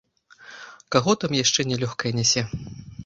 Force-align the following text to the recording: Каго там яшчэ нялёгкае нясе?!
Каго 0.95 1.11
там 1.23 1.31
яшчэ 1.43 1.67
нялёгкае 1.73 2.11
нясе?! 2.21 2.41